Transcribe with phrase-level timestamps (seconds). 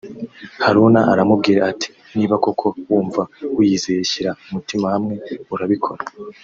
[0.63, 3.21] Haruna aramubwira ati “Niba koko wumva
[3.57, 5.15] wiyizeye shyira umutima hamwe
[5.53, 6.01] urabikora